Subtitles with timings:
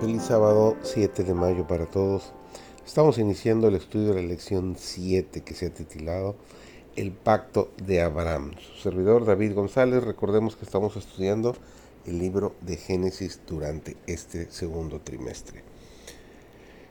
[0.00, 2.32] Feliz sábado 7 de mayo para todos.
[2.84, 6.34] Estamos iniciando el estudio de la lección 7 que se ha titulado
[6.96, 8.54] El pacto de Abraham.
[8.58, 11.56] Su servidor David González, recordemos que estamos estudiando
[12.06, 15.62] el libro de Génesis durante este segundo trimestre.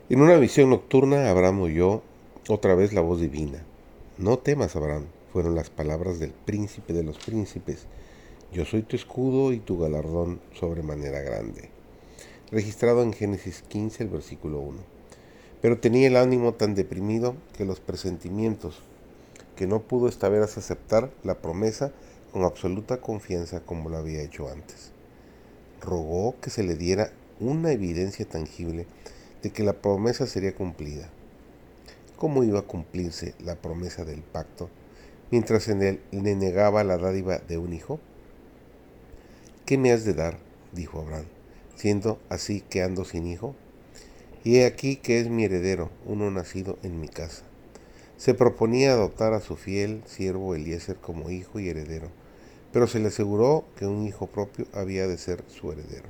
[0.08, 2.02] En una visión nocturna, Abraham oyó
[2.48, 3.62] otra vez la voz divina.
[4.16, 7.86] No temas, Abraham, fueron las palabras del príncipe de los príncipes.
[8.50, 11.74] Yo soy tu escudo y tu galardón sobremanera grande
[12.54, 14.78] registrado en Génesis 15, el versículo 1.
[15.60, 18.80] Pero tenía el ánimo tan deprimido que los presentimientos,
[19.56, 21.90] que no pudo esta vez aceptar la promesa
[22.32, 24.92] con absoluta confianza como lo había hecho antes.
[25.80, 28.86] Rogó que se le diera una evidencia tangible
[29.42, 31.10] de que la promesa sería cumplida.
[32.16, 34.70] ¿Cómo iba a cumplirse la promesa del pacto
[35.32, 37.98] mientras en él le negaba la dádiva de un hijo?
[39.66, 40.38] ¿Qué me has de dar?
[40.72, 41.26] dijo Abraham
[41.76, 43.54] siendo así que ando sin hijo?
[44.44, 47.44] Y he aquí que es mi heredero, uno nacido en mi casa.
[48.16, 52.08] Se proponía adoptar a su fiel siervo Eliezer como hijo y heredero,
[52.72, 56.08] pero se le aseguró que un hijo propio había de ser su heredero.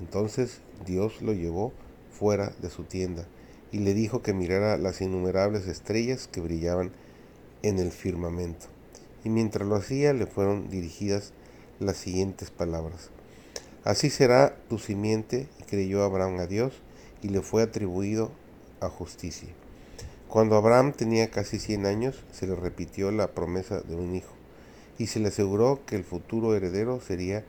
[0.00, 1.72] Entonces Dios lo llevó
[2.10, 3.26] fuera de su tienda
[3.72, 6.92] y le dijo que mirara las innumerables estrellas que brillaban
[7.62, 8.66] en el firmamento.
[9.24, 11.32] Y mientras lo hacía le fueron dirigidas
[11.80, 13.10] las siguientes palabras.
[13.84, 16.72] Así será tu simiente, y creyó Abraham a Dios,
[17.22, 18.30] y le fue atribuido
[18.80, 19.50] a justicia.
[20.26, 24.32] Cuando Abraham tenía casi 100 años, se le repitió la promesa de un hijo,
[24.98, 27.44] y se le aseguró que el futuro heredero sería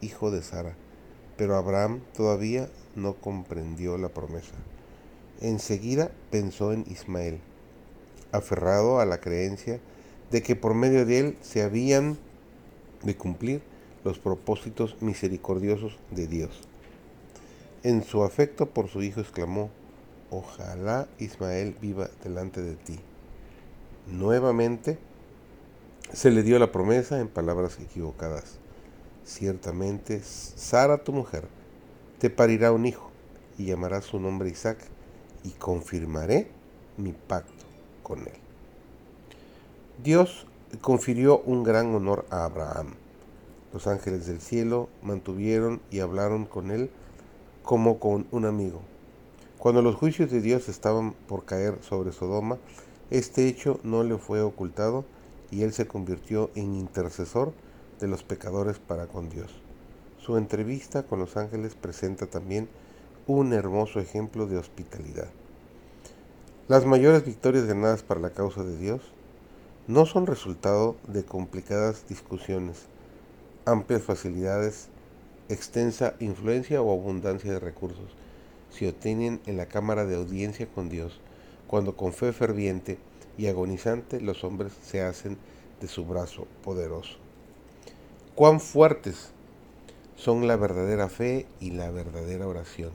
[0.00, 0.76] hijo de Sara.
[1.36, 4.54] Pero Abraham todavía no comprendió la promesa.
[5.40, 7.40] Enseguida pensó en Ismael,
[8.30, 9.80] aferrado a la creencia
[10.30, 12.16] de que por medio de él se habían
[13.02, 13.62] de cumplir
[14.04, 16.60] los propósitos misericordiosos de Dios.
[17.82, 19.70] En su afecto por su hijo exclamó,
[20.30, 23.00] ojalá Ismael viva delante de ti.
[24.06, 24.98] Nuevamente
[26.12, 28.58] se le dio la promesa en palabras equivocadas.
[29.24, 31.48] Ciertamente Sara tu mujer
[32.18, 33.10] te parirá un hijo
[33.56, 34.78] y llamará su nombre Isaac
[35.42, 36.48] y confirmaré
[36.98, 37.64] mi pacto
[38.02, 38.34] con él.
[40.02, 40.46] Dios
[40.80, 42.94] confirió un gran honor a Abraham
[43.74, 46.90] los ángeles del cielo mantuvieron y hablaron con él
[47.64, 48.80] como con un amigo.
[49.58, 52.58] Cuando los juicios de Dios estaban por caer sobre Sodoma,
[53.10, 55.04] este hecho no le fue ocultado
[55.50, 57.52] y él se convirtió en intercesor
[57.98, 59.50] de los pecadores para con Dios.
[60.18, 62.68] Su entrevista con los ángeles presenta también
[63.26, 65.28] un hermoso ejemplo de hospitalidad.
[66.68, 69.00] Las mayores victorias ganadas para la causa de Dios
[69.88, 72.86] no son resultado de complicadas discusiones,
[73.66, 74.88] amplias facilidades,
[75.48, 78.10] extensa influencia o abundancia de recursos
[78.74, 81.20] se obtienen en la cámara de audiencia con Dios,
[81.68, 82.98] cuando con fe ferviente
[83.38, 85.38] y agonizante los hombres se hacen
[85.80, 87.16] de su brazo poderoso.
[88.34, 89.30] Cuán fuertes
[90.16, 92.90] son la verdadera fe y la verdadera oración.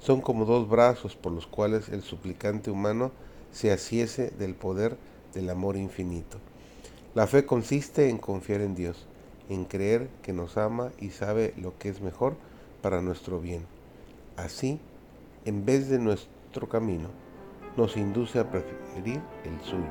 [0.00, 3.12] Son como dos brazos por los cuales el suplicante humano
[3.52, 4.96] se asiese del poder
[5.34, 6.38] del amor infinito.
[7.14, 9.06] La fe consiste en confiar en Dios,
[9.48, 12.34] en creer que nos ama y sabe lo que es mejor
[12.82, 13.64] para nuestro bien.
[14.36, 14.80] Así,
[15.44, 17.08] en vez de nuestro camino,
[17.76, 19.84] nos induce a preferir el suyo.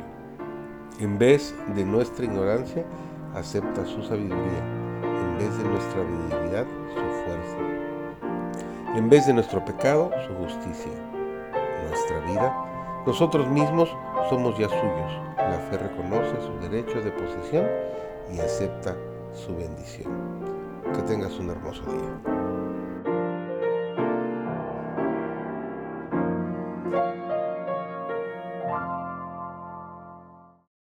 [1.00, 2.86] En vez de nuestra ignorancia,
[3.34, 4.64] acepta su sabiduría.
[5.04, 8.96] En vez de nuestra debilidad, su fuerza.
[8.96, 10.92] En vez de nuestro pecado, su justicia.
[11.90, 13.90] Nuestra vida, nosotros mismos
[14.30, 15.12] somos ya suyos.
[15.38, 17.68] La fe reconoce su derecho de posesión
[18.34, 18.96] y acepta
[19.36, 20.12] su bendición.
[20.94, 22.45] Que tengas un hermoso día.